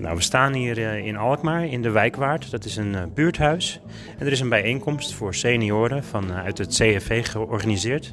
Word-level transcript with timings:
Nou, 0.00 0.16
we 0.16 0.22
staan 0.22 0.52
hier 0.52 0.78
eh, 0.78 1.06
in 1.06 1.16
Alkmaar 1.16 1.66
in 1.66 1.82
de 1.82 1.90
Wijkwaard. 1.90 2.50
Dat 2.50 2.64
is 2.64 2.76
een 2.76 2.92
uh, 2.92 3.02
buurthuis. 3.14 3.80
En 4.18 4.26
er 4.26 4.32
is 4.32 4.40
een 4.40 4.48
bijeenkomst 4.48 5.14
voor 5.14 5.34
senioren 5.34 6.04
vanuit 6.04 6.58
het 6.58 6.68
CFV 6.68 7.26
georganiseerd. 7.26 8.12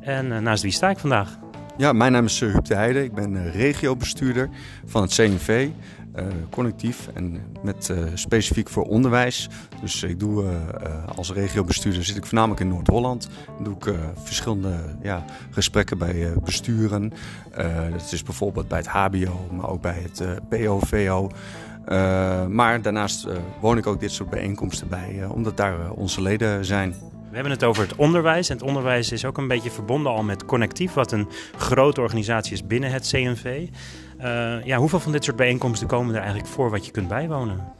En 0.00 0.42
naast 0.42 0.62
wie 0.62 0.72
sta 0.72 0.90
ik 0.90 0.98
vandaag? 0.98 1.38
Ja, 1.76 1.92
mijn 1.92 2.12
naam 2.12 2.24
is 2.24 2.40
Huub 2.40 2.64
de 2.64 2.74
Heide. 2.74 3.04
Ik 3.04 3.12
ben 3.12 3.50
regiobestuurder 3.50 4.48
van 4.84 5.02
het 5.02 5.14
CNV. 5.14 5.68
Uh, 6.16 6.24
connectief 6.50 7.08
en 7.14 7.40
met 7.62 7.88
uh, 7.88 7.98
specifiek 8.14 8.68
voor 8.68 8.84
onderwijs. 8.84 9.48
Dus 9.80 10.02
ik 10.02 10.20
doe 10.20 10.42
uh, 10.42 10.50
als 11.16 11.32
regiobestuurder 11.32 12.04
zit 12.04 12.16
ik 12.16 12.26
voornamelijk 12.26 12.60
in 12.60 12.68
Noord-Holland. 12.68 13.28
Doe 13.62 13.74
ik 13.74 13.94
verschillende 14.22 14.74
ja, 15.02 15.24
gesprekken 15.50 15.98
bij 15.98 16.32
besturen. 16.44 17.12
dat 17.92 18.12
is 18.12 18.22
bijvoorbeeld 18.22 18.68
bij 18.68 18.78
het 18.78 18.86
HBO, 18.86 19.48
maar 19.52 19.68
ook 19.68 19.80
bij 19.80 20.02
het 20.02 20.48
PO-VO. 20.48 21.30
maar 22.48 22.82
daarnaast 22.82 23.26
woon 23.60 23.78
ik 23.78 23.86
ook 23.86 24.00
dit 24.00 24.12
soort 24.12 24.30
bijeenkomsten 24.30 24.88
bij, 24.88 25.24
omdat 25.28 25.56
daar 25.56 25.90
onze 25.90 26.22
leden 26.22 26.64
zijn. 26.64 26.94
We 27.32 27.38
hebben 27.38 27.56
het 27.56 27.64
over 27.64 27.82
het 27.82 27.96
onderwijs. 27.96 28.48
En 28.48 28.56
het 28.56 28.64
onderwijs 28.66 29.12
is 29.12 29.24
ook 29.24 29.38
een 29.38 29.48
beetje 29.48 29.70
verbonden 29.70 30.12
al 30.12 30.22
met 30.22 30.44
Connectief, 30.44 30.92
wat 30.92 31.12
een 31.12 31.28
grote 31.56 32.00
organisatie 32.00 32.52
is 32.52 32.66
binnen 32.66 32.90
het 32.90 33.08
CNV. 33.08 33.66
Uh, 34.20 34.64
ja, 34.64 34.76
hoeveel 34.76 35.00
van 35.00 35.12
dit 35.12 35.24
soort 35.24 35.36
bijeenkomsten 35.36 35.86
komen 35.86 36.14
er 36.14 36.20
eigenlijk 36.20 36.48
voor 36.48 36.70
wat 36.70 36.86
je 36.86 36.92
kunt 36.92 37.08
bijwonen? 37.08 37.72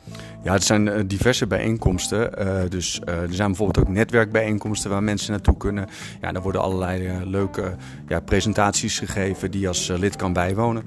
Ja, 0.43 0.53
het 0.53 0.65
zijn 0.65 0.87
uh, 0.87 0.95
diverse 1.07 1.47
bijeenkomsten. 1.47 2.31
Uh, 2.39 2.61
dus 2.69 3.01
er 3.05 3.35
zijn 3.35 3.49
bijvoorbeeld 3.49 3.87
ook 3.87 3.93
netwerkbijeenkomsten 3.93 4.91
waar 4.91 5.03
mensen 5.03 5.33
naartoe 5.33 5.57
kunnen. 5.57 5.89
Ja, 6.21 6.33
daar 6.33 6.43
worden 6.43 6.63
allerlei 6.63 7.25
leuke 7.25 7.75
ja, 8.09 8.21
presentaties 8.21 8.99
gegeven 8.99 9.51
die 9.51 9.61
je 9.61 9.69
als 9.69 9.89
lid 9.89 10.17
kan 10.17 10.33
bijwonen. 10.33 10.85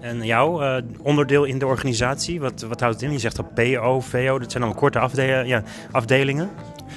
En 0.00 0.24
jouw 0.24 0.82
onderdeel 1.02 1.44
in 1.44 1.58
de 1.58 1.66
organisatie, 1.66 2.40
wat, 2.40 2.60
wat 2.60 2.80
houdt 2.80 2.94
het 2.94 3.04
in? 3.04 3.12
Je 3.12 3.18
zegt 3.18 3.36
dat 3.36 3.54
PO, 3.54 4.00
VO, 4.00 4.38
dat 4.38 4.50
zijn 4.50 4.62
allemaal 4.62 4.80
korte 4.80 4.98
afde 4.98 5.22
ja, 5.22 5.62
afdelingen. 5.90 6.50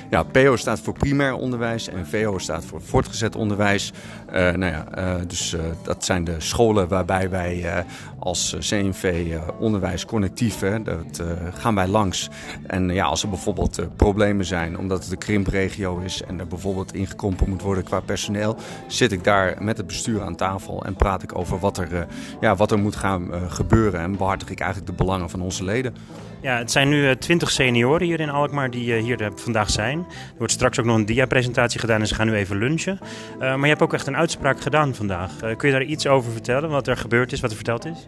Ja, 0.09 0.23
PO 0.23 0.55
staat 0.55 0.79
voor 0.79 0.93
primair 0.93 1.33
onderwijs 1.33 1.87
en 1.87 2.07
VO 2.07 2.37
staat 2.37 2.65
voor 2.65 2.81
voortgezet 2.81 3.35
onderwijs. 3.35 3.91
Uh, 4.27 4.33
nou 4.33 4.65
ja, 4.65 4.85
uh, 4.97 5.15
dus 5.27 5.53
uh, 5.53 5.61
dat 5.83 6.05
zijn 6.05 6.23
de 6.23 6.35
scholen 6.37 6.87
waarbij 6.87 7.29
wij 7.29 7.85
als 8.19 8.55
CNV 8.59 9.37
onderwijs 9.59 10.05
connectief, 10.05 10.59
hè, 10.59 10.81
dat 10.83 11.23
gaan 11.53 11.75
wij 11.75 11.87
langs. 11.87 12.29
En 12.67 12.89
ja, 12.89 13.05
als 13.05 13.23
er 13.23 13.29
bijvoorbeeld 13.29 13.79
problemen 13.95 14.45
zijn 14.45 14.77
omdat 14.77 15.03
het 15.03 15.11
een 15.11 15.17
krimpregio 15.17 15.99
is 15.99 16.23
en 16.23 16.39
er 16.39 16.47
bijvoorbeeld 16.47 16.93
ingekrompen 16.93 17.49
moet 17.49 17.61
worden 17.61 17.83
qua 17.83 17.99
personeel, 17.99 18.57
zit 18.87 19.11
ik 19.11 19.23
daar 19.23 19.63
met 19.63 19.77
het 19.77 19.87
bestuur 19.87 20.21
aan 20.21 20.35
tafel 20.35 20.85
en 20.85 20.95
praat 20.95 21.23
ik 21.23 21.37
over 21.37 21.59
wat 21.59 21.77
er, 21.77 22.07
ja, 22.41 22.55
wat 22.55 22.71
er 22.71 22.79
moet 22.79 22.95
gaan 22.95 23.29
gebeuren 23.47 23.99
en 23.99 24.17
behartig 24.17 24.49
ik 24.49 24.59
eigenlijk 24.59 24.91
de 24.91 25.03
belangen 25.03 25.29
van 25.29 25.41
onze 25.41 25.63
leden. 25.63 25.95
Ja, 26.41 26.57
het 26.57 26.71
zijn 26.71 26.89
nu 26.89 27.15
twintig 27.15 27.51
senioren 27.51 28.07
hier 28.07 28.19
in 28.19 28.29
Alkmaar 28.29 28.71
die 28.71 28.93
hier 28.93 29.31
vandaag 29.35 29.69
zijn. 29.69 29.82
Er 29.91 30.37
wordt 30.37 30.53
straks 30.53 30.79
ook 30.79 30.85
nog 30.85 30.95
een 30.95 31.05
dia-presentatie 31.05 31.79
gedaan 31.79 31.99
en 31.99 32.07
ze 32.07 32.15
gaan 32.15 32.27
nu 32.27 32.33
even 32.33 32.57
lunchen. 32.57 32.99
Uh, 33.01 33.39
maar 33.39 33.59
je 33.59 33.67
hebt 33.67 33.81
ook 33.81 33.93
echt 33.93 34.07
een 34.07 34.17
uitspraak 34.17 34.61
gedaan 34.61 34.95
vandaag. 34.95 35.31
Uh, 35.43 35.55
kun 35.55 35.67
je 35.69 35.73
daar 35.73 35.83
iets 35.83 36.07
over 36.07 36.31
vertellen, 36.31 36.69
wat 36.69 36.87
er 36.87 36.97
gebeurd 36.97 37.31
is, 37.31 37.39
wat 37.39 37.49
er 37.49 37.55
verteld 37.55 37.85
is? 37.85 38.07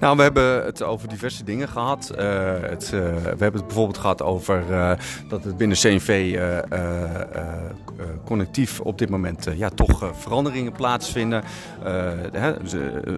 Nou, 0.00 0.16
we 0.16 0.22
hebben 0.22 0.64
het 0.64 0.82
over 0.82 1.08
diverse 1.08 1.44
dingen 1.44 1.68
gehad. 1.68 2.12
Uh, 2.18 2.20
het, 2.60 2.90
we 2.90 2.96
hebben 3.26 3.52
het 3.52 3.66
bijvoorbeeld 3.66 3.98
gehad 3.98 4.22
over 4.22 4.64
dat 5.28 5.44
het 5.44 5.56
binnen 5.56 5.76
CNV 5.76 6.38
connectief 8.24 8.80
op 8.80 8.98
dit 8.98 9.08
moment 9.08 9.48
ja, 9.56 9.68
toch 9.68 10.10
veranderingen 10.14 10.72
plaatsvinden. 10.72 11.42
Hè, 12.32 12.52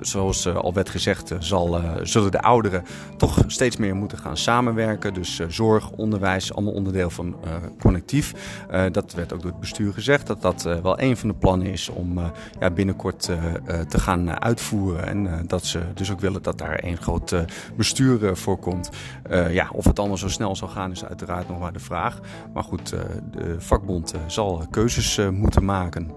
zoals 0.00 0.48
al 0.48 0.72
werd 0.72 0.89
gezegd, 0.89 1.33
zal, 1.39 1.80
zullen 2.02 2.30
de 2.30 2.42
ouderen 2.42 2.84
toch 3.17 3.44
steeds 3.46 3.77
meer 3.77 3.96
moeten 3.96 4.19
gaan 4.19 4.36
samenwerken. 4.36 5.14
Dus 5.14 5.41
zorg, 5.48 5.90
onderwijs, 5.90 6.55
allemaal 6.55 6.73
onderdeel 6.73 7.11
van 7.11 7.36
connectief. 7.80 8.34
Dat 8.92 9.14
werd 9.14 9.33
ook 9.33 9.42
door 9.42 9.51
het 9.51 9.61
bestuur 9.61 9.92
gezegd, 9.92 10.27
dat 10.27 10.42
dat 10.42 10.62
wel 10.62 11.01
een 11.01 11.17
van 11.17 11.28
de 11.28 11.34
plannen 11.34 11.67
is 11.67 11.89
om 11.89 12.20
ja, 12.61 12.70
binnenkort 12.70 13.20
te 13.89 14.01
gaan 14.01 14.40
uitvoeren. 14.40 15.07
En 15.07 15.46
dat 15.46 15.64
ze 15.64 15.80
dus 15.95 16.12
ook 16.12 16.20
willen 16.20 16.42
dat 16.42 16.58
daar 16.58 16.71
één 16.80 16.96
groot 16.96 17.34
bestuur 17.77 18.36
voor 18.36 18.58
komt. 18.58 18.90
ja, 19.50 19.68
of 19.72 19.84
het 19.84 19.98
allemaal 19.98 20.16
zo 20.16 20.28
snel 20.28 20.56
zal 20.56 20.68
gaan 20.68 20.90
is 20.90 21.05
uiteraard 21.05 21.48
nog 21.48 21.58
maar 21.58 21.72
de 21.72 21.78
vraag. 21.78 22.20
Maar 22.55 22.64
goed, 22.64 22.88
de 23.30 23.56
vakbond 23.58 24.14
zal 24.27 24.66
keuzes 24.70 25.20
moeten 25.30 25.64
maken. 25.64 26.10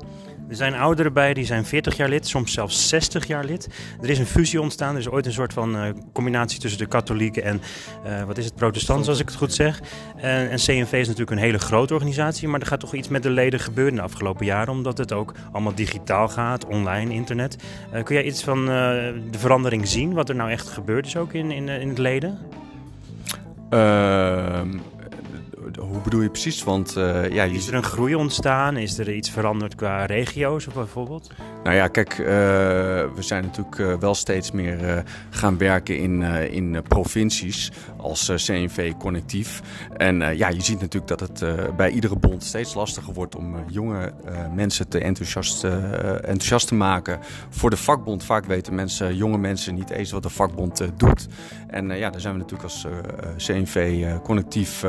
Er 0.50 0.56
zijn 0.56 0.76
ouderen 0.76 1.14
bij, 1.14 1.34
die 1.34 1.46
zijn 1.46 1.66
40 1.66 1.98
jaar 1.98 2.10
lid, 2.10 2.28
soms 2.28 2.54
zelfs 2.54 2.90
60 2.90 3.28
jaar 3.28 3.46
lid. 3.46 3.70
Er 4.02 4.10
is 4.10 4.20
een 4.20 4.26
fusie 4.26 4.62
ontstaan, 4.62 4.94
er 4.94 5.00
is 5.00 5.10
ooit 5.10 5.26
een 5.26 5.34
soort 5.34 5.54
van 5.54 5.76
uh, 5.76 5.90
combinatie 6.14 6.60
tussen 6.60 6.80
de 6.80 6.86
katholieken 6.86 7.44
en, 7.44 7.62
uh, 8.06 8.24
wat 8.24 8.38
is 8.38 8.46
het, 8.46 8.56
protestants 8.56 9.08
als 9.08 9.20
ik 9.20 9.28
het 9.28 9.38
goed 9.38 9.54
zeg. 9.54 9.82
En, 10.16 10.50
en, 10.50 10.58
CNV 10.58 10.92
is 10.92 11.08
natuurlijk 11.08 11.32
een 11.32 11.38
hele 11.38 11.58
grote 11.58 11.94
organisatie, 11.94 12.48
maar 12.48 12.60
er 12.60 12.68
gaat 12.68 12.80
toch 12.80 12.94
iets 12.94 13.08
met 13.08 13.24
de 13.24 13.30
leden 13.30 13.60
gebeuren 13.60 13.96
de 13.96 14.02
afgelopen 14.02 14.46
jaren, 14.46 14.74
omdat 14.74 14.98
het 14.98 15.14
ook 15.14 15.34
allemaal 15.52 15.76
digitaal 15.76 16.28
gaat, 16.28 16.66
online, 16.66 17.14
internet. 17.14 17.58
Uh, 17.94 18.04
kun 18.04 18.16
jij 18.16 18.24
iets 18.24 18.44
van 18.44 18.66
de 18.66 19.38
verandering 19.38 19.88
zien, 19.88 20.14
wat 20.14 20.30
er 20.30 20.36
nou 20.36 20.52
echt 20.52 20.70
gebeurd 20.70 21.06
is 21.06 21.18
ook 21.18 21.34
in, 21.34 21.52
in, 21.52 21.70
in 21.70 21.90
het 21.90 21.98
leden? 21.98 22.38
Ehm, 23.70 24.70
hoe 25.80 26.02
bedoel 26.02 26.22
je 26.22 26.30
precies? 26.30 26.64
Want, 26.64 26.98
uh, 26.98 27.30
ja, 27.30 27.44
Is 27.44 27.68
er 27.68 27.74
een 27.74 27.84
groei 27.84 28.16
ontstaan? 28.16 28.78
Is 28.78 28.98
er 28.98 29.14
iets 29.14 29.30
veranderd 29.30 29.76
qua 29.76 30.06
regio's 30.06 30.68
bijvoorbeeld? 30.68 31.32
Nou 31.64 31.76
ja, 31.76 31.88
kijk, 31.88 32.18
uh, 32.18 32.26
we 32.26 33.20
zijn 33.20 33.44
natuurlijk 33.44 33.78
uh, 33.78 33.94
wel 33.94 34.16
steeds 34.16 34.52
meer 34.52 35.04
gaan 35.30 35.58
werken 35.58 35.98
in, 35.98 36.22
in 36.52 36.82
provincies 36.88 37.72
als 37.98 38.32
CNV 38.36 38.94
connectief. 39.00 39.62
En 39.98 40.38
ja, 40.38 40.50
je 40.50 40.62
ziet 40.62 40.80
natuurlijk 40.80 41.20
dat 41.20 41.20
het 41.20 41.76
bij 41.76 41.90
iedere 41.90 42.16
bond 42.16 42.44
steeds 42.44 42.74
lastiger 42.74 43.14
wordt 43.14 43.36
om 43.36 43.56
jonge 43.68 44.14
mensen 44.56 44.88
te 44.88 45.00
enthousiast, 45.00 45.64
enthousiast 45.64 46.68
te 46.68 46.76
maken 46.76 47.20
voor 47.50 47.70
de 47.70 47.78
vakbond. 47.78 48.24
Vaak 48.24 48.46
weten 48.46 48.76
mensen, 48.76 49.16
jonge 49.16 49.38
mensen 49.38 49.76
niet 49.76 49.90
eens 49.90 50.12
wat 50.12 50.24
de 50.24 50.30
vakbond 50.30 50.82
doet. 50.98 51.28
En 51.68 51.90
ja, 51.90 52.10
daar 52.10 52.22
zijn 52.22 52.34
we 52.34 52.40
natuurlijk 52.40 52.70
als 52.70 52.88
CNV 53.38 54.06
connectief 54.24 54.86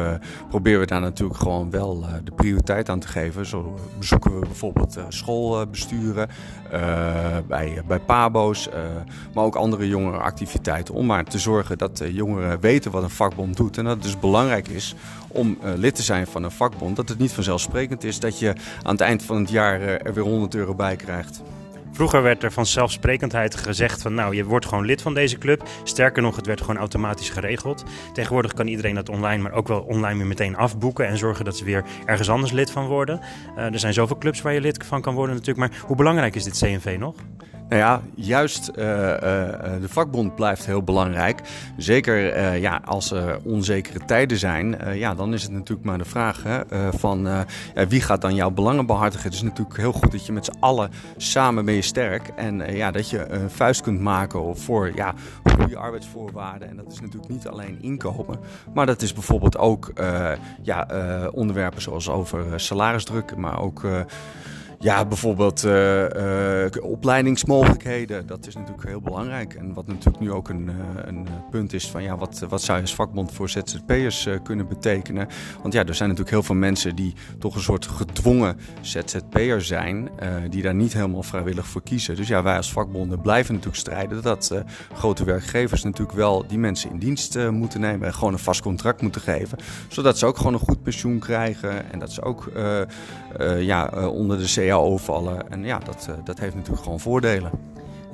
proberen 0.48 0.75
we 0.80 0.86
daar 0.86 1.00
natuurlijk 1.00 1.38
gewoon 1.38 1.70
wel 1.70 2.02
uh, 2.02 2.14
de 2.24 2.30
prioriteit 2.30 2.88
aan 2.88 3.00
te 3.00 3.08
geven. 3.08 3.46
Zo 3.46 3.74
bezoeken 3.98 4.40
we 4.40 4.46
bijvoorbeeld 4.46 4.96
uh, 4.98 5.04
schoolbesturen, 5.08 6.28
uh, 6.72 7.36
bij, 7.46 7.82
bij 7.86 7.98
PABO's, 7.98 8.68
maar 9.34 9.44
ook 9.44 9.54
andere 9.54 9.88
jongerenactiviteiten. 9.88 10.94
Om 10.94 11.06
maar 11.06 11.24
te 11.24 11.38
zorgen 11.38 11.78
dat 11.78 12.02
jongeren 12.12 12.60
weten 12.60 12.90
wat 12.90 13.02
een 13.02 13.10
vakbond 13.10 13.56
doet. 13.56 13.78
En 13.78 13.84
dat 13.84 13.94
het 13.94 14.02
dus 14.02 14.18
belangrijk 14.18 14.68
is 14.68 14.94
om 15.28 15.58
lid 15.76 15.94
te 15.94 16.02
zijn 16.02 16.26
van 16.26 16.42
een 16.42 16.50
vakbond. 16.50 16.96
Dat 16.96 17.08
het 17.08 17.18
niet 17.18 17.32
vanzelfsprekend 17.32 18.04
is 18.04 18.20
dat 18.20 18.38
je 18.38 18.54
aan 18.82 18.92
het 18.92 19.00
eind 19.00 19.22
van 19.22 19.36
het 19.36 19.50
jaar 19.50 19.80
er 19.80 20.14
weer 20.14 20.24
100 20.24 20.54
euro 20.54 20.74
bij 20.74 20.96
krijgt. 20.96 21.42
Vroeger 21.96 22.22
werd 22.22 22.42
er 22.42 22.52
van 22.52 22.66
zelfsprekendheid 22.66 23.54
gezegd 23.54 24.02
van 24.02 24.14
nou, 24.14 24.34
je 24.34 24.44
wordt 24.44 24.66
gewoon 24.66 24.84
lid 24.84 25.02
van 25.02 25.14
deze 25.14 25.38
club. 25.38 25.68
Sterker 25.82 26.22
nog, 26.22 26.36
het 26.36 26.46
werd 26.46 26.60
gewoon 26.60 26.76
automatisch 26.76 27.30
geregeld. 27.30 27.84
Tegenwoordig 28.12 28.52
kan 28.52 28.66
iedereen 28.66 28.94
dat 28.94 29.08
online, 29.08 29.42
maar 29.42 29.52
ook 29.52 29.68
wel 29.68 29.80
online 29.80 30.16
weer 30.16 30.26
meteen 30.26 30.56
afboeken 30.56 31.06
en 31.06 31.18
zorgen 31.18 31.44
dat 31.44 31.56
ze 31.56 31.64
weer 31.64 31.84
ergens 32.04 32.30
anders 32.30 32.52
lid 32.52 32.70
van 32.70 32.86
worden. 32.86 33.20
Uh, 33.56 33.72
er 33.72 33.78
zijn 33.78 33.92
zoveel 33.92 34.18
clubs 34.18 34.42
waar 34.42 34.52
je 34.52 34.60
lid 34.60 34.84
van 34.86 35.00
kan 35.00 35.14
worden 35.14 35.36
natuurlijk, 35.36 35.70
maar 35.70 35.80
hoe 35.86 35.96
belangrijk 35.96 36.34
is 36.34 36.44
dit 36.44 36.58
CNV 36.58 36.96
nog? 36.98 37.14
Nou 37.68 37.80
ja, 37.80 38.00
juist 38.14 38.70
uh, 38.76 38.84
uh, 38.84 38.90
de 39.80 39.88
vakbond 39.88 40.34
blijft 40.34 40.66
heel 40.66 40.82
belangrijk. 40.82 41.40
Zeker 41.76 42.56
ja, 42.56 42.80
als 42.84 43.10
er 43.10 43.38
onzekere 43.44 44.04
tijden 44.04 44.38
zijn, 44.38 44.76
ja, 44.94 45.14
dan 45.14 45.32
is 45.32 45.42
het 45.42 45.52
natuurlijk 45.52 45.86
maar 45.86 45.98
de 45.98 46.04
vraag 46.04 46.42
hè, 46.42 46.60
van 46.92 47.28
wie 47.88 48.00
gaat 48.00 48.20
dan 48.20 48.34
jouw 48.34 48.50
belangen 48.50 48.86
behartigen. 48.86 49.24
Het 49.24 49.34
is 49.34 49.42
natuurlijk 49.42 49.76
heel 49.76 49.92
goed 49.92 50.12
dat 50.12 50.26
je 50.26 50.32
met 50.32 50.44
z'n 50.44 50.60
allen 50.60 50.90
samen 51.16 51.64
ben 51.64 51.74
je 51.74 51.82
sterk 51.82 52.28
en 52.36 52.74
ja, 52.76 52.90
dat 52.90 53.10
je 53.10 53.28
een 53.28 53.50
vuist 53.50 53.80
kunt 53.80 54.00
maken 54.00 54.56
voor 54.56 54.92
ja, 54.94 55.14
goede 55.56 55.76
arbeidsvoorwaarden. 55.76 56.68
En 56.68 56.76
dat 56.76 56.92
is 56.92 57.00
natuurlijk 57.00 57.32
niet 57.32 57.48
alleen 57.48 57.78
inkomen, 57.80 58.38
maar 58.74 58.86
dat 58.86 59.02
is 59.02 59.12
bijvoorbeeld 59.12 59.58
ook 59.58 59.92
ja, 60.62 60.88
onderwerpen 61.32 61.82
zoals 61.82 62.10
over 62.10 62.60
salarisdruk, 62.60 63.36
maar 63.36 63.60
ook 63.60 63.82
ja, 64.86 65.04
bijvoorbeeld 65.04 65.64
uh, 65.64 66.08
uh, 66.08 66.66
opleidingsmogelijkheden. 66.80 68.26
Dat 68.26 68.46
is 68.46 68.54
natuurlijk 68.54 68.86
heel 68.88 69.00
belangrijk. 69.00 69.54
En 69.54 69.74
wat 69.74 69.86
natuurlijk 69.86 70.20
nu 70.20 70.32
ook 70.32 70.48
een, 70.48 70.68
uh, 70.68 70.74
een 71.04 71.26
punt 71.50 71.72
is 71.72 71.90
van 71.90 72.02
ja, 72.02 72.16
wat, 72.16 72.44
wat 72.48 72.62
zou 72.62 72.76
je 72.76 72.82
als 72.82 72.94
vakbond 72.94 73.32
voor 73.32 73.48
ZZP'ers 73.48 74.28
kunnen 74.42 74.68
betekenen? 74.68 75.28
Want 75.62 75.74
ja, 75.74 75.84
er 75.84 75.94
zijn 75.94 76.08
natuurlijk 76.08 76.36
heel 76.36 76.44
veel 76.44 76.54
mensen 76.54 76.96
die 76.96 77.14
toch 77.38 77.54
een 77.54 77.60
soort 77.60 77.86
gedwongen 77.86 78.58
ZZP'er 78.80 79.62
zijn, 79.62 80.08
die 80.48 80.62
daar 80.62 80.74
niet 80.74 80.92
helemaal 80.92 81.22
vrijwillig 81.22 81.66
voor 81.66 81.82
kiezen. 81.82 82.16
Dus 82.16 82.28
ja, 82.28 82.42
wij 82.42 82.56
als 82.56 82.72
vakbonden 82.72 83.20
blijven 83.20 83.54
natuurlijk 83.54 83.80
strijden 83.80 84.22
dat 84.22 84.62
grote 84.92 85.24
werkgevers 85.24 85.82
natuurlijk 85.82 86.16
wel 86.16 86.46
die 86.46 86.58
mensen 86.58 86.90
in 86.90 86.98
dienst 86.98 87.38
moeten 87.50 87.80
nemen 87.80 88.06
en 88.06 88.14
gewoon 88.14 88.32
een 88.32 88.38
vast 88.38 88.62
contract 88.62 89.02
moeten 89.02 89.20
geven. 89.20 89.58
Zodat 89.88 90.18
ze 90.18 90.26
ook 90.26 90.36
gewoon 90.36 90.52
een 90.52 90.58
goed 90.58 90.82
pensioen 90.82 91.18
krijgen 91.18 91.92
en 91.92 91.98
dat 91.98 92.12
ze 92.12 92.22
ook 92.22 92.50
ja, 93.58 94.08
onder 94.08 94.38
de 94.38 94.52
CAO 94.54 94.75
vallen. 94.98 95.50
En 95.50 95.64
ja, 95.64 95.78
dat, 95.78 96.06
eh, 96.10 96.14
dat 96.24 96.38
heeft 96.38 96.54
natuurlijk 96.54 96.82
gewoon 96.82 97.00
voordelen. 97.00 97.50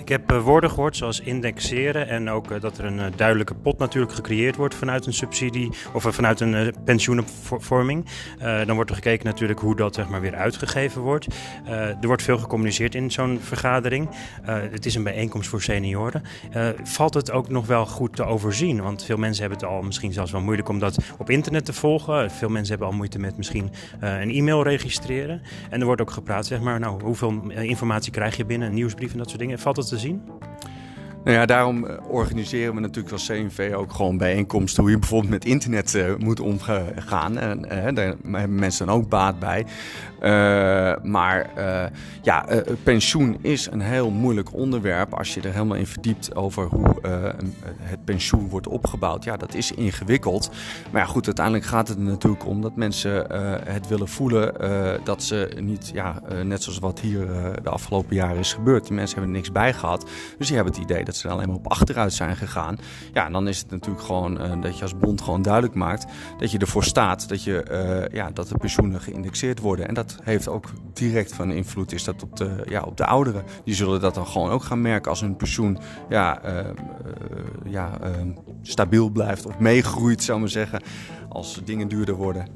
Ik 0.03 0.09
heb 0.09 0.31
woorden 0.31 0.71
gehoord 0.71 0.97
zoals 0.97 1.21
indexeren 1.21 2.09
en 2.09 2.31
ook 2.31 2.61
dat 2.61 2.79
er 2.79 2.85
een 2.85 3.13
duidelijke 3.17 3.55
pot 3.55 3.79
natuurlijk 3.79 4.13
gecreëerd 4.13 4.57
wordt 4.57 4.75
vanuit 4.75 5.07
een 5.07 5.13
subsidie 5.13 5.71
of 5.93 6.07
vanuit 6.09 6.41
een 6.41 6.75
pensioenvorming. 6.85 8.07
dan 8.39 8.75
wordt 8.75 8.91
er 8.91 8.97
gekeken 8.97 9.27
natuurlijk 9.27 9.61
hoe 9.61 9.77
dat 9.77 9.95
zeg 9.95 10.09
maar, 10.09 10.21
weer 10.21 10.35
uitgegeven 10.35 11.03
wordt. 11.03 11.27
er 11.67 12.07
wordt 12.07 12.23
veel 12.23 12.39
gecommuniceerd 12.39 12.95
in 12.95 13.11
zo'n 13.11 13.39
vergadering. 13.41 14.09
het 14.45 14.87
is 14.87 14.95
een 14.95 15.03
bijeenkomst 15.03 15.49
voor 15.49 15.63
senioren. 15.63 16.23
valt 16.83 17.15
het 17.15 17.31
ook 17.31 17.49
nog 17.49 17.67
wel 17.67 17.87
goed 17.87 18.17
te 18.17 18.25
overzien? 18.25 18.83
Want 18.83 19.05
veel 19.05 19.17
mensen 19.17 19.41
hebben 19.41 19.61
het 19.61 19.69
al 19.69 19.83
misschien 19.83 20.13
zelfs 20.13 20.33
wel 20.33 20.41
moeilijk 20.41 20.69
om 20.69 20.79
dat 20.79 20.99
op 21.19 21.31
internet 21.31 21.65
te 21.65 21.73
volgen. 21.73 22.31
Veel 22.31 22.49
mensen 22.49 22.71
hebben 22.71 22.89
al 22.89 22.95
moeite 22.95 23.19
met 23.19 23.37
misschien 23.37 23.71
een 24.01 24.31
e-mail 24.31 24.63
registreren. 24.63 25.43
En 25.71 25.81
er 25.81 25.87
wordt 25.87 26.01
ook 26.01 26.11
gepraat, 26.11 26.47
zeg 26.47 26.61
maar, 26.61 26.81
nou, 26.81 27.03
hoeveel 27.03 27.43
informatie 27.49 28.13
krijg 28.13 28.37
je 28.37 28.45
binnen, 28.45 28.69
een 28.69 28.75
nieuwsbrief 28.75 29.13
en 29.13 29.19
dat 29.19 29.29
soort 29.29 29.41
dingen. 29.41 29.59
Valt 29.59 29.77
het 29.77 29.91
te 29.93 29.99
zien? 29.99 30.23
Nou 31.25 31.37
ja, 31.37 31.47
daarom 31.47 31.87
eh, 31.87 31.97
organiseren 32.09 32.75
we 32.75 32.81
natuurlijk 32.81 33.13
als 33.13 33.27
CNV 33.27 33.73
ook 33.77 33.93
gewoon 33.93 34.17
bijeenkomsten 34.17 34.83
hoe 34.83 34.93
je 34.93 34.99
bijvoorbeeld 34.99 35.31
met 35.31 35.45
internet 35.45 35.95
uh, 35.95 36.15
moet 36.19 36.41
omgaan. 36.41 37.39
En 37.39 37.59
uh, 37.59 37.95
daar 37.95 38.15
hebben 38.33 38.55
mensen 38.55 38.87
dan 38.87 38.97
ook 38.97 39.09
baat 39.09 39.39
bij. 39.39 39.67
Maar 41.03 41.51
ja, 42.23 42.47
pensioen 42.83 43.39
is 43.41 43.69
een 43.71 43.81
heel 43.81 44.11
moeilijk 44.11 44.55
onderwerp 44.55 45.15
als 45.15 45.35
je 45.35 45.41
er 45.41 45.53
helemaal 45.53 45.77
in 45.77 45.87
verdiept 45.87 46.35
over 46.35 46.67
hoe 46.67 46.97
het 47.81 48.05
pensioen 48.05 48.49
wordt 48.49 48.69
opgebouwd. 48.69 49.25
Ja, 49.25 49.37
dat 49.37 49.55
is 49.55 49.73
ingewikkeld. 49.73 50.51
Maar 50.91 51.01
ja, 51.01 51.07
goed, 51.07 51.27
uiteindelijk 51.27 51.65
gaat 51.67 51.89
het 51.89 51.97
er 51.97 52.03
natuurlijk 52.03 52.47
om 52.47 52.61
dat 52.61 52.77
mensen 52.77 53.27
het 53.65 53.89
willen 53.89 54.09
voelen 54.09 54.55
dat 55.05 55.23
ze 55.23 55.57
niet, 55.61 55.91
ja, 55.95 56.23
net 56.43 56.63
zoals 56.63 56.79
wat 56.79 57.01
hier 57.01 57.27
de 57.63 57.71
afgelopen 57.71 58.17
jaren 58.17 58.39
is 58.39 58.53
gebeurd. 58.53 58.87
Die 58.87 58.95
mensen 58.95 59.17
hebben 59.17 59.35
er 59.35 59.41
niks 59.41 59.53
bij 59.53 59.73
gehad. 59.73 60.07
Dus 60.39 60.47
die 60.47 60.57
hebben 60.57 60.75
het 60.75 60.83
idee 60.83 61.05
dat 61.05 61.12
dat 61.13 61.21
ze 61.21 61.29
er 61.29 61.35
alleen 61.35 61.49
maar 61.49 61.57
op 61.57 61.71
achteruit 61.71 62.13
zijn 62.13 62.37
gegaan. 62.37 62.79
Ja, 63.13 63.31
dan 63.31 63.49
is 63.49 63.59
het 63.59 63.71
natuurlijk 63.71 64.05
gewoon 64.05 64.43
uh, 64.43 64.63
dat 64.63 64.77
je 64.77 64.83
als 64.83 64.99
bond 64.99 65.21
gewoon 65.21 65.43
duidelijk 65.43 65.75
maakt 65.75 66.07
dat 66.39 66.51
je 66.51 66.59
ervoor 66.59 66.85
staat 66.85 67.29
dat, 67.29 67.45
je, 67.45 67.65
uh, 67.71 68.17
ja, 68.17 68.31
dat 68.31 68.49
de 68.49 68.59
pensioenen 68.59 69.01
geïndexeerd 69.01 69.59
worden. 69.59 69.89
En 69.89 69.95
dat 69.95 70.19
heeft 70.23 70.49
ook 70.49 70.71
direct 70.93 71.35
van 71.35 71.51
invloed 71.51 71.93
is 71.93 72.05
dat 72.05 72.23
op 72.23 72.37
de, 72.37 72.65
ja, 72.69 72.83
op 72.83 72.97
de 72.97 73.07
ouderen. 73.07 73.45
Die 73.65 73.75
zullen 73.75 74.01
dat 74.01 74.15
dan 74.15 74.27
gewoon 74.27 74.51
ook 74.51 74.63
gaan 74.63 74.81
merken 74.81 75.11
als 75.11 75.21
hun 75.21 75.37
pensioen 75.37 75.79
ja, 76.09 76.45
uh, 76.45 76.67
ja, 77.65 77.91
stabiel 78.63 79.09
blijft 79.09 79.47
of 79.47 79.59
meegroeit, 79.59 80.23
zou 80.23 80.41
maar 80.41 80.49
zeggen, 80.49 80.83
als 81.33 81.61
dingen 81.65 81.89
duurder 81.89 82.15
worden. 82.15 82.47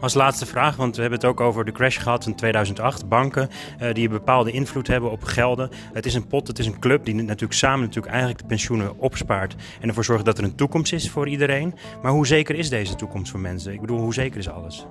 Als 0.00 0.14
laatste 0.14 0.46
vraag, 0.46 0.76
want 0.76 0.94
we 0.94 1.00
hebben 1.00 1.20
het 1.20 1.28
ook 1.28 1.40
over 1.40 1.64
de 1.64 1.72
crash 1.72 1.98
gehad 1.98 2.26
in 2.26 2.34
2008. 2.34 3.08
Banken 3.08 3.48
uh, 3.80 3.94
die 3.94 4.04
een 4.04 4.12
bepaalde 4.12 4.50
invloed 4.50 4.86
hebben 4.86 5.10
op 5.10 5.24
gelden. 5.24 5.70
Het 5.92 6.06
is 6.06 6.14
een 6.14 6.26
pot, 6.26 6.46
het 6.46 6.58
is 6.58 6.66
een 6.66 6.78
club 6.78 7.04
die 7.04 7.14
natuurlijk 7.14 7.52
samen 7.52 7.80
natuurlijk 7.80 8.12
eigenlijk 8.12 8.40
de 8.40 8.46
pensioenen 8.46 8.98
opspaart. 8.98 9.54
En 9.80 9.88
ervoor 9.88 10.04
zorgt 10.04 10.24
dat 10.24 10.38
er 10.38 10.44
een 10.44 10.54
toekomst 10.54 10.92
is 10.92 11.10
voor 11.10 11.28
iedereen. 11.28 11.74
Maar 12.02 12.12
hoe 12.12 12.26
zeker 12.26 12.54
is 12.54 12.68
deze 12.68 12.94
toekomst 12.94 13.30
voor 13.30 13.40
mensen? 13.40 13.72
Ik 13.72 13.80
bedoel, 13.80 14.00
hoe 14.00 14.14
zeker 14.14 14.38
is 14.38 14.48
alles? 14.48 14.86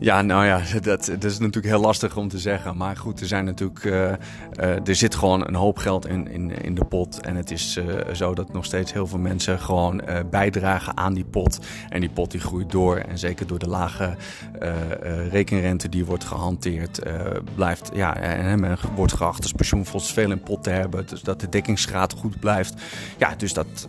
Ja, 0.00 0.22
nou 0.22 0.44
ja, 0.44 0.62
dat, 0.80 1.04
dat 1.06 1.24
is 1.24 1.38
natuurlijk 1.38 1.66
heel 1.66 1.80
lastig 1.80 2.16
om 2.16 2.28
te 2.28 2.38
zeggen. 2.38 2.76
Maar 2.76 2.96
goed, 2.96 3.20
er 3.20 3.26
zijn 3.26 3.44
natuurlijk. 3.44 3.84
Uh, 3.84 3.92
uh, 3.92 4.88
er 4.88 4.94
zit 4.94 5.14
gewoon 5.14 5.46
een 5.46 5.54
hoop 5.54 5.78
geld 5.78 6.06
in, 6.06 6.28
in, 6.30 6.62
in 6.62 6.74
de 6.74 6.84
pot. 6.84 7.20
En 7.20 7.36
het 7.36 7.50
is 7.50 7.76
uh, 7.76 8.14
zo 8.14 8.34
dat 8.34 8.52
nog 8.52 8.64
steeds 8.64 8.92
heel 8.92 9.06
veel 9.06 9.18
mensen 9.18 9.58
gewoon 9.58 10.02
bijdragen 10.30 10.96
aan 10.96 11.14
die 11.14 11.24
pot. 11.24 11.58
En 11.88 12.00
die 12.00 12.10
pot 12.10 12.30
die 12.30 12.40
groeit 12.40 12.70
door. 12.70 12.96
En 12.96 13.18
zeker 13.18 13.46
door 13.46 13.58
de 13.58 13.68
lage 13.68 14.16
rekenrente 15.30 15.88
die 15.88 16.04
wordt 16.04 16.24
gehanteerd, 16.24 17.02
blijft. 17.54 17.90
Ja, 17.94 18.16
en 18.16 18.60
men 18.60 18.78
wordt 18.94 19.12
geacht 19.12 19.42
als 19.42 19.52
pensioenfonds 19.52 20.12
veel 20.12 20.30
in 20.30 20.42
pot 20.42 20.62
te 20.62 20.70
hebben. 20.70 21.06
Dus 21.06 21.22
dat 21.22 21.40
de 21.40 21.48
dekkingsgraad 21.48 22.12
goed 22.12 22.40
blijft. 22.40 22.82
Ja, 23.16 23.34
dus 23.36 23.52
dat 23.52 23.88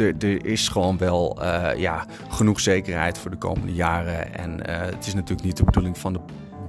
er, 0.00 0.44
is 0.44 0.68
gewoon 0.68 0.98
wel 0.98 1.38
uh, 1.42 1.68
ja, 1.76 2.06
genoeg 2.28 2.60
zekerheid 2.60 3.18
voor 3.18 3.30
de 3.30 3.36
komende 3.36 3.72
jaren. 3.72 4.34
En 4.34 4.50
uh, 4.50 4.80
het 4.80 5.06
is 5.06 5.14
natuurlijk 5.14 5.46
niet 5.46 5.56
de 5.56 5.64
bedoeling 5.64 5.98
van 5.98 6.12
de 6.12 6.20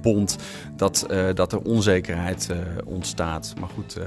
bond 0.02 0.38
dat, 0.76 1.06
uh, 1.10 1.34
dat 1.34 1.52
er 1.52 1.60
onzekerheid 1.60 2.50
ontstaat. 2.84 3.54
Maar 3.60 3.68
goed, 3.68 3.98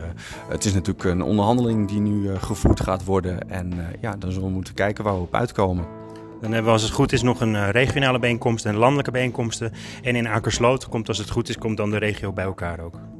het 0.49 0.65
is 0.65 0.73
natuurlijk 0.73 1.05
een 1.05 1.21
onderhandeling 1.21 1.87
die 1.87 1.99
nu 1.99 2.37
gevoerd 2.37 2.79
gaat 2.79 3.03
worden. 3.03 3.49
En 3.49 3.73
ja, 4.01 4.15
dan 4.17 4.31
zullen 4.31 4.47
we 4.47 4.53
moeten 4.53 4.73
kijken 4.73 5.03
waar 5.03 5.15
we 5.15 5.21
op 5.21 5.35
uitkomen. 5.35 5.85
Dan 6.41 6.51
hebben 6.51 6.65
we 6.65 6.71
als 6.71 6.81
het 6.81 6.91
goed 6.91 7.11
is 7.11 7.21
nog 7.21 7.41
een 7.41 7.71
regionale 7.71 8.19
bijeenkomst 8.19 8.65
en 8.65 8.75
landelijke 8.75 9.11
bijeenkomsten. 9.11 9.71
En 10.01 10.15
in 10.15 10.27
Akersloot 10.27 10.87
komt 10.87 11.07
als 11.07 11.17
het 11.17 11.29
goed 11.29 11.49
is, 11.49 11.57
komt 11.57 11.77
dan 11.77 11.89
de 11.89 11.97
regio 11.97 12.33
bij 12.33 12.45
elkaar 12.45 12.79
ook. 12.79 13.10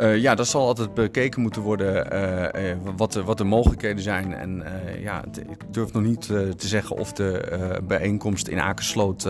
Uh, 0.00 0.16
ja, 0.16 0.34
dat 0.34 0.46
zal 0.46 0.66
altijd 0.66 0.94
bekeken 0.94 1.40
moeten 1.40 1.62
worden 1.62 2.14
uh, 2.14 2.70
uh, 2.70 2.76
wat, 2.96 3.12
de, 3.12 3.24
wat 3.24 3.38
de 3.38 3.44
mogelijkheden 3.44 4.02
zijn. 4.02 4.34
En 4.34 4.62
ja, 5.00 5.24
ik 5.48 5.64
durf 5.70 5.92
nog 5.92 6.02
niet 6.02 6.26
te 6.26 6.66
zeggen 6.66 6.96
of 6.96 7.12
de 7.12 7.80
bijeenkomst 7.86 8.48
in 8.48 8.60
Akersloot 8.60 9.28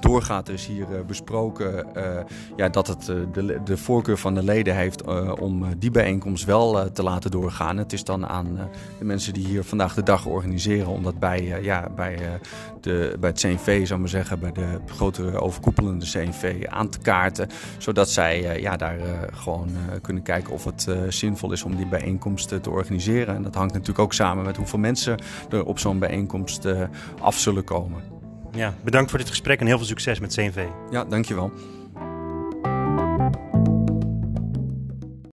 doorgaat. 0.00 0.48
Er 0.48 0.54
is 0.54 0.66
hier 0.66 0.86
besproken 1.06 1.86
ja, 2.56 2.68
dat 2.68 2.86
het 2.86 3.04
de, 3.32 3.60
de 3.64 3.76
voorkeur 3.76 4.18
van 4.18 4.34
de 4.34 4.42
leden 4.42 4.76
heeft 4.76 5.04
om 5.40 5.78
die 5.78 5.90
bijeenkomst 5.90 6.44
wel 6.44 6.92
te 6.92 7.02
laten 7.02 7.30
doorgaan. 7.30 7.76
Het 7.76 7.92
is 7.92 8.04
dan 8.04 8.26
aan 8.26 8.70
de 8.98 9.04
mensen 9.04 9.32
die 9.32 9.46
hier 9.46 9.64
vandaag 9.64 9.94
de 9.94 10.02
dag 10.02 10.26
organiseren 10.26 10.88
om 10.88 11.02
dat 11.02 11.18
bij, 11.18 11.58
ja, 11.62 11.88
bij, 11.96 12.18
de, 12.80 13.16
bij 13.20 13.30
het 13.30 13.40
CNV, 13.40 13.86
zou 13.86 14.00
maar 14.00 14.08
zeggen, 14.08 14.40
bij 14.40 14.52
de 14.52 14.78
grotere 14.86 15.40
overkoepelende 15.40 16.06
CNV 16.06 16.64
aan 16.68 16.88
te 16.88 16.98
kaarten. 16.98 17.48
Zodat 17.78 18.10
zij 18.10 18.60
ja, 18.60 18.76
daar 18.76 18.98
gewoon 19.32 19.68
kunnen 20.04 20.22
kijken 20.22 20.52
of 20.52 20.64
het 20.64 20.86
uh, 20.88 20.98
zinvol 21.08 21.52
is 21.52 21.62
om 21.62 21.76
die 21.76 21.86
bijeenkomsten 21.86 22.62
te 22.62 22.70
organiseren. 22.70 23.34
En 23.34 23.42
dat 23.42 23.54
hangt 23.54 23.72
natuurlijk 23.72 23.98
ook 23.98 24.12
samen 24.12 24.44
met 24.44 24.56
hoeveel 24.56 24.78
mensen 24.78 25.18
er 25.50 25.64
op 25.64 25.78
zo'n 25.78 25.98
bijeenkomst 25.98 26.64
uh, 26.64 26.82
af 27.20 27.38
zullen 27.38 27.64
komen. 27.64 28.02
Ja, 28.52 28.74
bedankt 28.84 29.10
voor 29.10 29.18
dit 29.18 29.28
gesprek 29.28 29.60
en 29.60 29.66
heel 29.66 29.76
veel 29.76 29.86
succes 29.86 30.20
met 30.20 30.34
CNV. 30.34 30.64
Ja, 30.90 31.04
dankjewel. 31.04 31.52